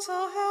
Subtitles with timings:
[0.00, 0.49] Psalm 107.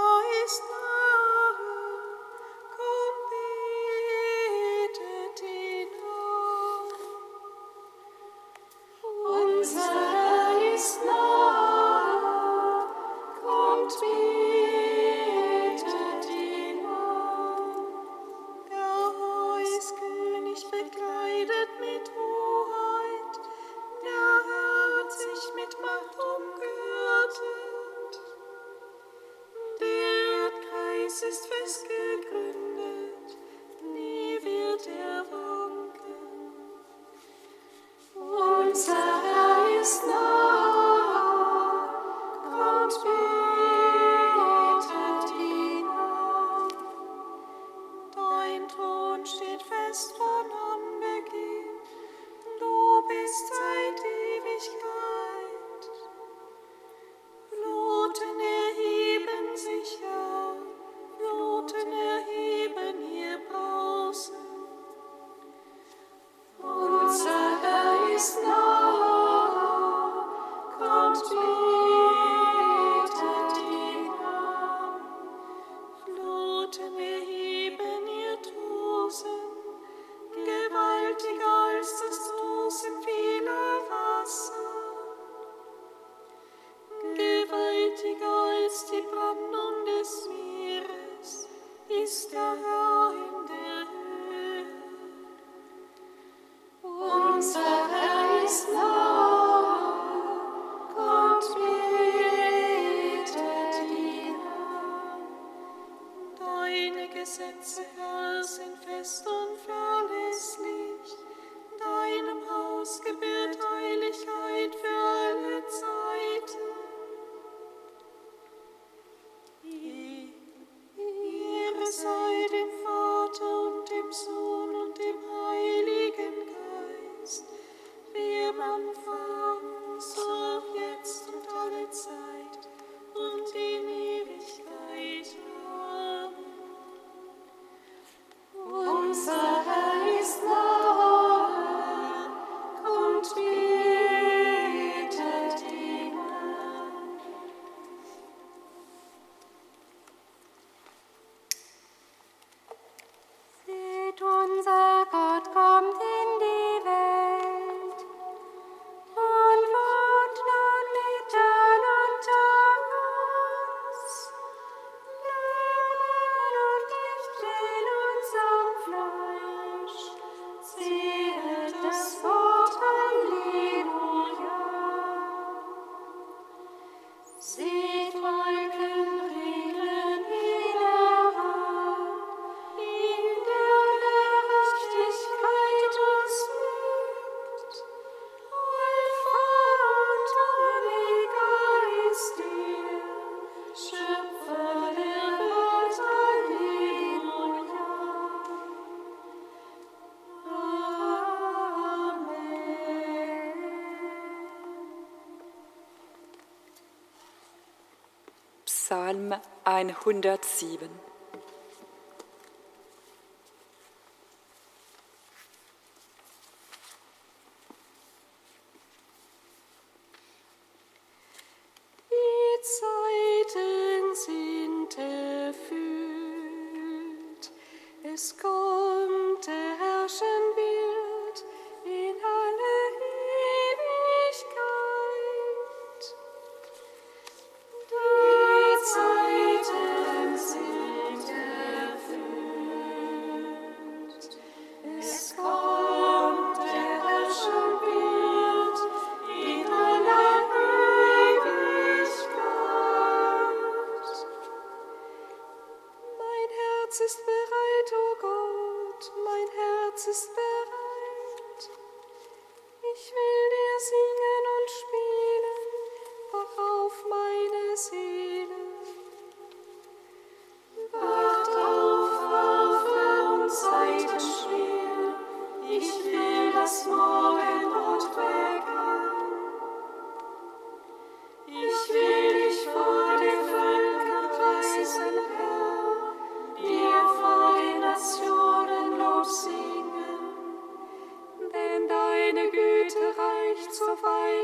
[209.88, 211.09] 107.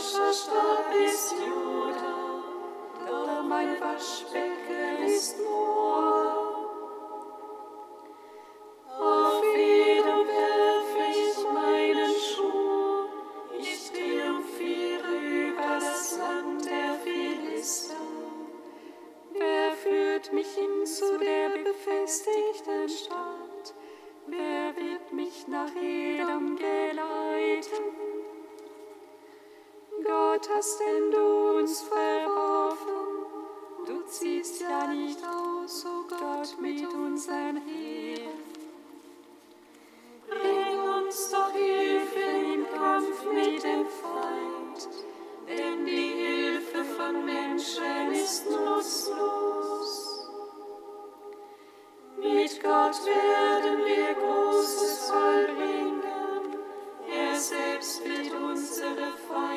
[0.00, 2.14] Herrscherstab ist Juda,
[3.06, 5.69] doch mein Waschbecken ist Moab.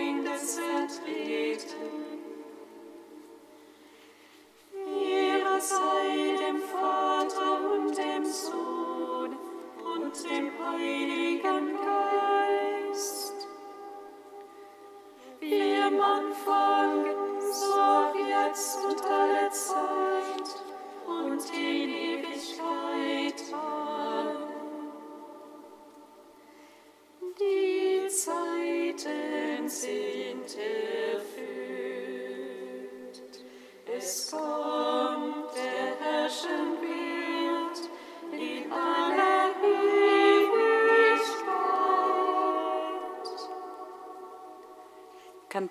[0.10, 2.13] Unsere Feinde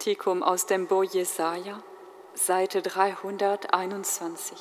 [0.02, 1.80] Kantikum aus dem Bo Jesaja,
[2.34, 4.58] Seite 321.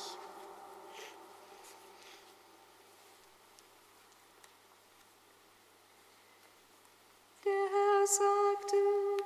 [7.44, 8.76] Der Herr sagte,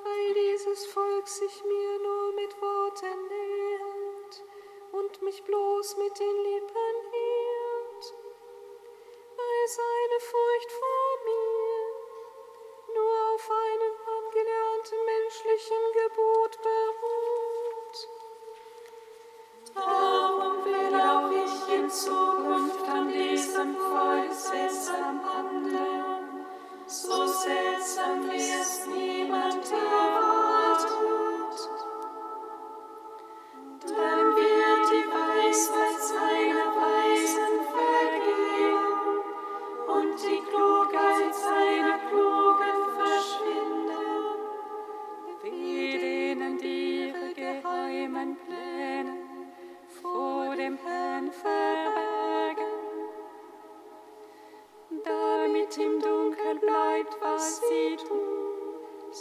[0.05, 4.43] weil dieses Volk sich mir nur mit Worten nähert
[4.93, 8.15] und mich bloß mit den Lippen hielt,
[9.37, 11.06] weil seine Furcht vor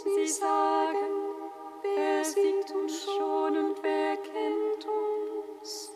[0.04, 1.40] Sie sagen,
[1.80, 5.90] wer sieht uns schon und wer kennt uns?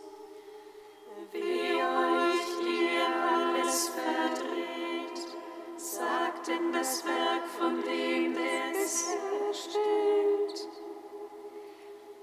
[1.31, 5.37] Wie euch ihr alles verdreht,
[5.77, 10.69] sagt denn das Werk von dem, der es herstellt.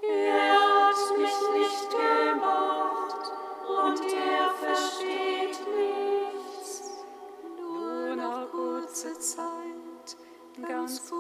[0.02, 3.32] Er hat mich nicht gemacht
[3.86, 7.06] und er versteht nichts.
[7.56, 10.18] Nur noch kurze Zeit,
[10.68, 11.17] ganz kurze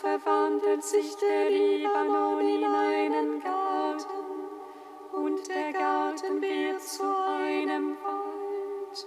[0.00, 4.06] verwandelt sich der Libanon in einen Garten
[5.12, 9.06] und der Garten wird zu einem Wald.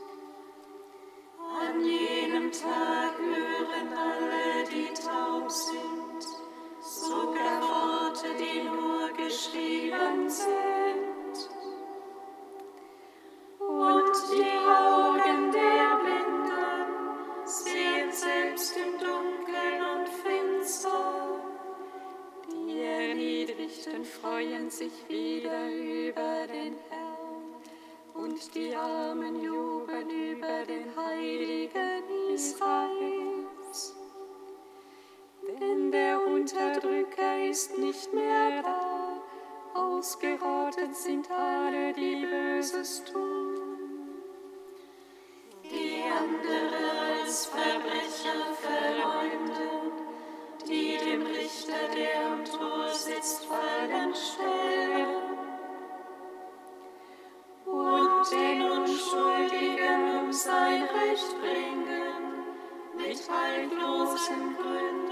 [1.62, 6.27] An jenem Tag hören alle, die taub sind,
[6.81, 11.50] sogar Worte, die nur geschrieben sind.
[13.60, 19.90] Und die Augen der Blinden sehen selbst im Dunkeln
[23.71, 27.55] Erniedrigten freuen sich wieder über den Herrn
[28.13, 33.95] und die Armen jubeln über den Heiligen Israels.
[35.59, 39.21] Denn der Unterdrücker ist nicht mehr da,
[39.73, 43.57] ausgerottet sind alle, die Böses tun.
[45.63, 49.91] Die andere als Verbrecher verleumden,
[50.67, 52.20] die dem Richter, der
[63.29, 65.11] haltlosen Gründen.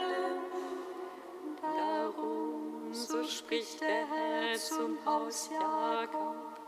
[1.62, 6.60] Darum, so spricht der Herr zum Haus Jakob,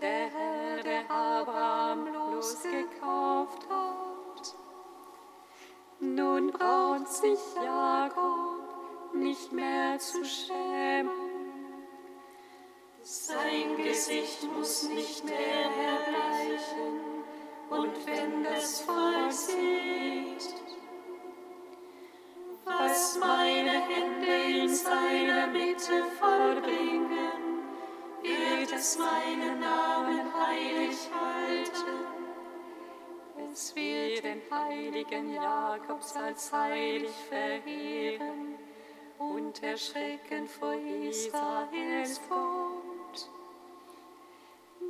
[0.00, 4.54] der Herr, der Abraham losgekauft hat.
[6.00, 11.32] Nun braucht sich Jakob nicht mehr zu schämen.
[13.02, 17.21] Sein Gesicht muss nicht mehr erbleichen,
[17.72, 20.54] und wenn das Volk sieht,
[22.64, 27.62] was meine Hände in seiner Mitte vollbringen,
[28.22, 32.22] wird es meinen Namen heilig halten.
[33.50, 38.54] Es wird den heiligen Jakobs als heilig verehren
[39.18, 42.61] und erschrecken vor Israels Gott.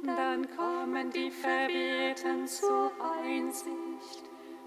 [0.04, 2.90] Dann kommen die Verwirrten zur
[3.22, 4.24] Einsicht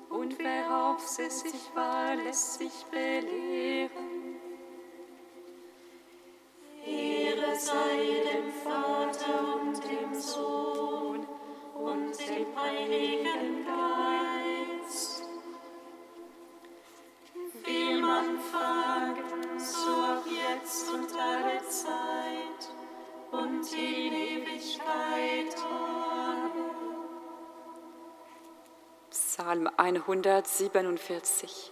[0.10, 4.40] und wer auf sie sich war, lässt sich belehren.
[6.86, 11.26] Ehre sei dem Vater und dem Sohn
[11.74, 13.66] und dem Heiligen
[14.86, 15.28] Geist.
[17.66, 22.75] Wie man Anfang, so auch jetzt und alle Zeit
[23.38, 25.56] und in Ewigkeit.
[25.58, 26.66] Amen.
[29.10, 31.72] Psalm 147.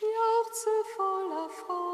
[0.00, 1.89] Jauchze voller Freude,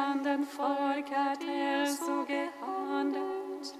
[0.00, 3.74] anderen Volk hat er so gehandelt,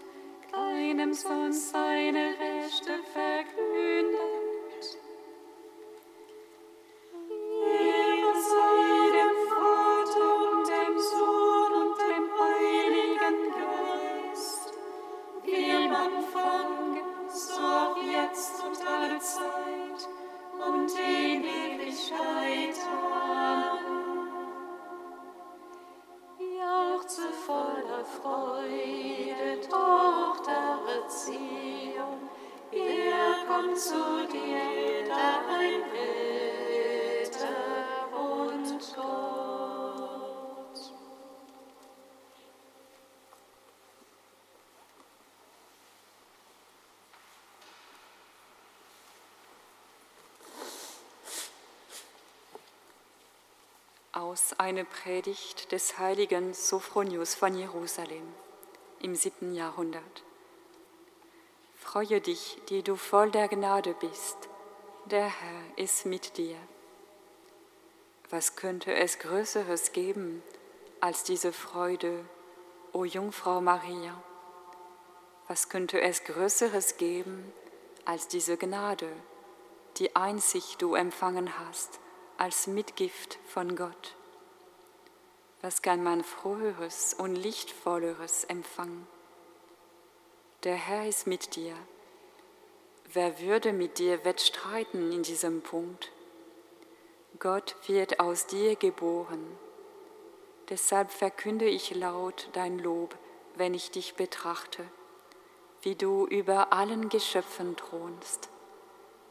[0.50, 2.59] keinem sonst seine Rechte
[54.20, 58.34] Aus einer Predigt des heiligen Sophronius von Jerusalem
[59.00, 60.22] im siebten Jahrhundert.
[61.74, 64.36] Freue dich, die du voll der Gnade bist,
[65.06, 66.56] der Herr ist mit dir.
[68.28, 70.42] Was könnte es Größeres geben
[71.00, 72.22] als diese Freude,
[72.92, 74.22] o Jungfrau Maria?
[75.48, 77.50] Was könnte es Größeres geben
[78.04, 79.10] als diese Gnade,
[79.96, 82.00] die einzig du empfangen hast
[82.40, 84.16] als Mitgift von Gott?
[85.60, 89.06] Was kann man froheres und lichtvolleres empfangen?
[90.64, 91.74] Der Herr ist mit dir.
[93.12, 96.10] Wer würde mit dir wettstreiten in diesem Punkt?
[97.38, 99.44] Gott wird aus dir geboren.
[100.70, 103.18] Deshalb verkünde ich laut dein Lob,
[103.56, 104.86] wenn ich dich betrachte,
[105.82, 108.48] wie du über allen Geschöpfen thronst.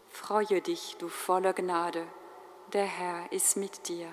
[0.09, 2.05] Freue dich, du voller Gnade,
[2.69, 4.07] der Herr ist mit dir.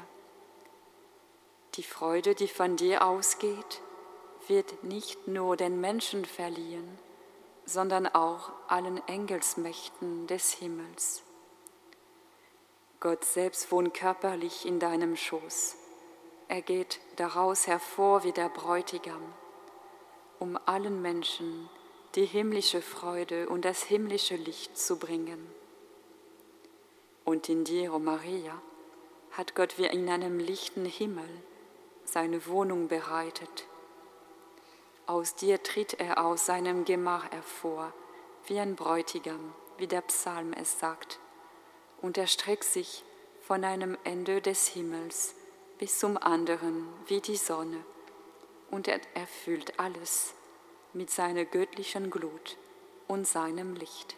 [1.74, 3.82] Die Freude, die von dir ausgeht,
[4.48, 6.98] wird nicht nur den Menschen verliehen,
[7.66, 11.22] sondern auch allen Engelsmächten des Himmels.
[13.00, 15.76] Gott selbst wohnt körperlich in deinem Schoß.
[16.48, 19.34] Er geht daraus hervor wie der Bräutigam,
[20.38, 21.68] um allen Menschen
[22.14, 25.55] die himmlische Freude und das himmlische Licht zu bringen.
[27.26, 28.62] Und in dir, o Maria,
[29.32, 31.28] hat Gott wie in einem lichten Himmel
[32.06, 33.66] seine Wohnung bereitet.
[35.06, 37.92] Aus dir tritt er aus seinem Gemach hervor,
[38.46, 41.20] wie ein Bräutigam, wie der Psalm es sagt
[42.02, 43.04] und er streckt sich
[43.42, 45.34] von einem Ende des Himmels
[45.78, 47.84] bis zum anderen wie die Sonne,
[48.70, 50.34] und er erfüllt alles
[50.92, 52.56] mit seiner göttlichen Glut
[53.06, 54.16] und seinem Licht.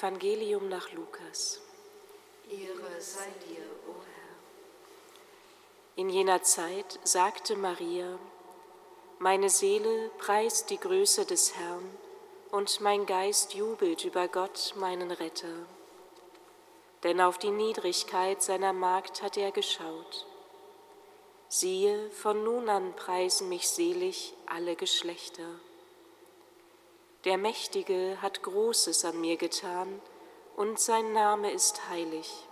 [0.00, 1.60] Evangelium nach Lukas.
[2.50, 4.36] Ehre sei dir, o Herr.
[5.96, 8.18] In jener Zeit sagte Maria,
[9.18, 11.84] meine Seele preist die Größe des Herrn
[12.50, 15.66] und mein Geist jubelt über Gott, meinen Retter.
[17.02, 20.24] Denn auf die Niedrigkeit seiner Magd hat er geschaut.
[21.48, 25.60] Siehe, von nun an preisen mich selig alle Geschlechter.
[27.24, 30.00] Der Mächtige hat Großes an mir getan,
[30.56, 32.48] und sein Name ist heilig.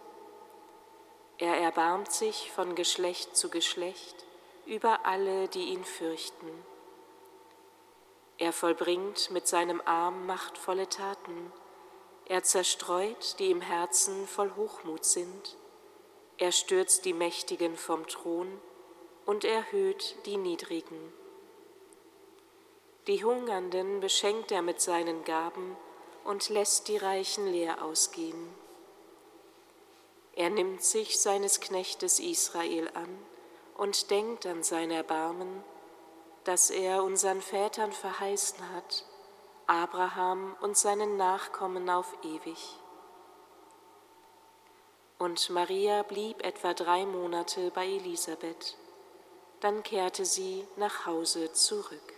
[1.38, 4.26] Er erbarmt sich von Geschlecht zu Geschlecht
[4.66, 6.50] über alle, die ihn fürchten.
[8.36, 11.50] Er vollbringt mit seinem Arm machtvolle Taten.
[12.26, 15.56] Er zerstreut, die im Herzen voll Hochmut sind.
[16.36, 18.60] Er stürzt die Mächtigen vom Thron
[19.24, 21.17] und erhöht die Niedrigen.
[23.08, 25.78] Die Hungernden beschenkt er mit seinen Gaben
[26.24, 28.54] und lässt die Reichen leer ausgehen.
[30.34, 33.08] Er nimmt sich seines Knechtes Israel an
[33.78, 35.64] und denkt an sein Erbarmen,
[36.44, 39.06] das er unseren Vätern verheißen hat,
[39.66, 42.78] Abraham und seinen Nachkommen auf ewig.
[45.18, 48.76] Und Maria blieb etwa drei Monate bei Elisabeth,
[49.60, 52.17] dann kehrte sie nach Hause zurück.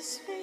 [0.00, 0.39] this feeling.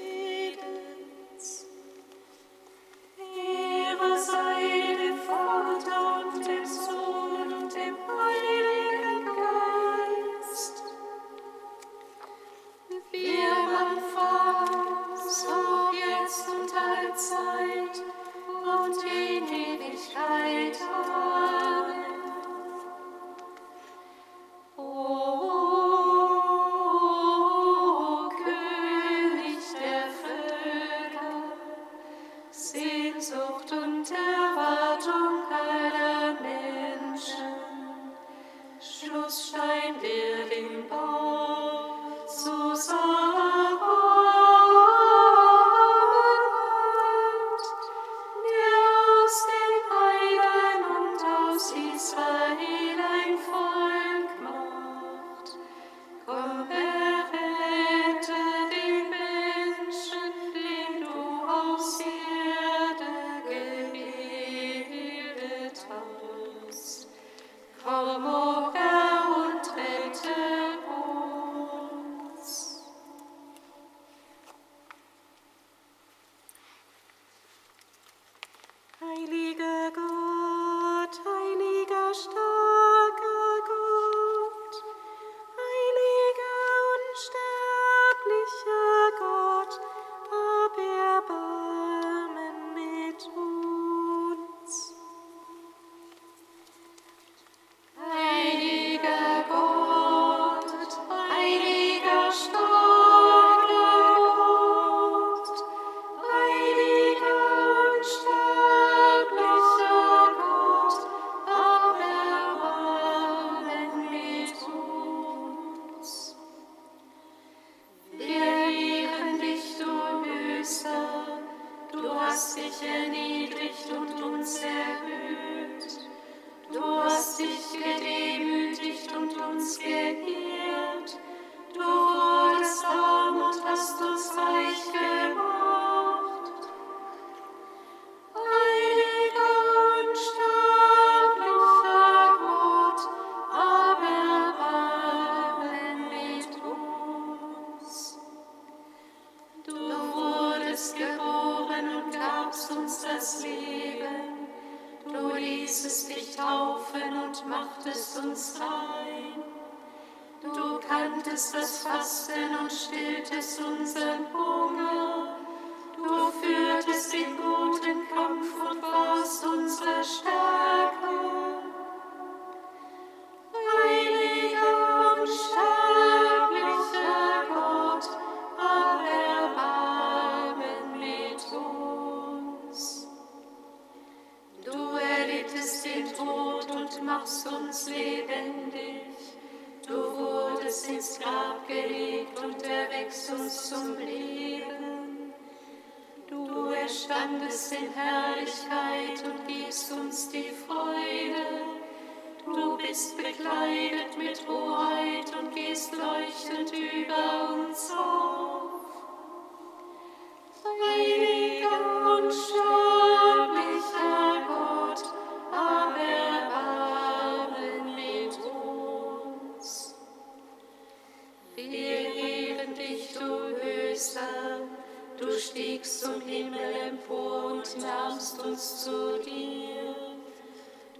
[225.49, 229.95] Stiegst zum Himmel empor und nahmst uns zu dir.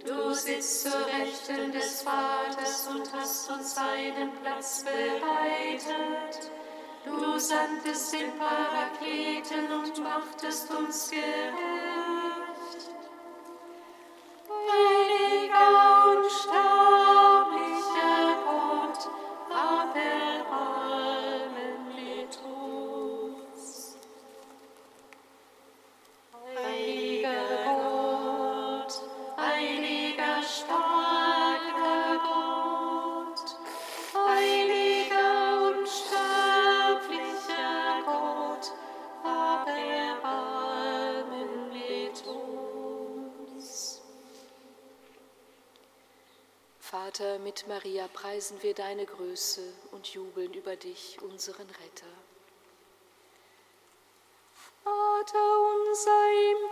[0.06, 6.50] Du sitzt zur Rechten des Vaters und hast uns einen Platz bereitet.
[7.04, 11.77] Du sandtest den Parakleten und machtest uns gerecht.
[48.20, 52.12] Preisen wir deine Größe und jubeln über dich, unseren Retter.
[54.82, 56.67] Vater unser im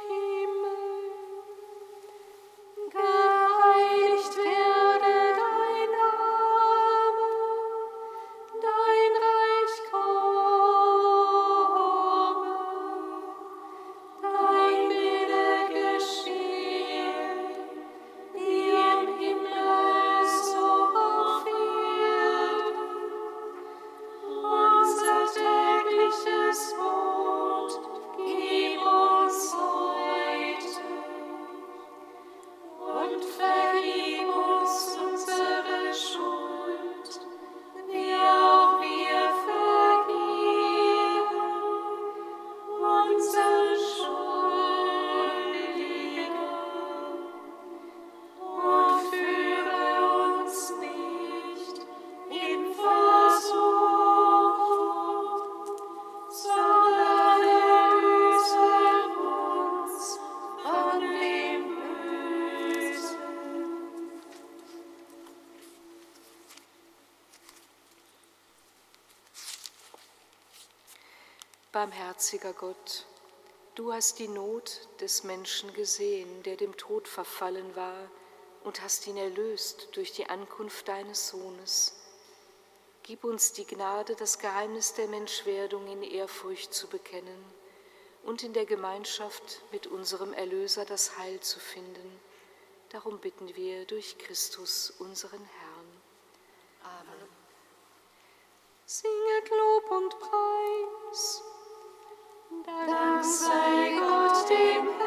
[71.76, 73.04] Barmherziger Gott,
[73.74, 78.10] du hast die Not des Menschen gesehen, der dem Tod verfallen war,
[78.64, 81.94] und hast ihn erlöst durch die Ankunft deines Sohnes.
[83.02, 87.44] Gib uns die Gnade, das Geheimnis der Menschwerdung in Ehrfurcht zu bekennen
[88.24, 92.20] und in der Gemeinschaft mit unserem Erlöser das Heil zu finden.
[92.88, 96.02] Darum bitten wir durch Christus, unseren Herrn.
[96.84, 97.28] Amen.
[98.86, 101.42] Singet Lob und Preis.
[102.66, 105.05] Dank sei Gott dem Herrn.